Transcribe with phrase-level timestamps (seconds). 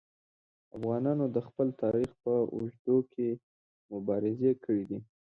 [0.77, 3.27] افغانانو د خپل تاریخ په اوږدو کې
[3.91, 4.99] مبارزې کړي دي.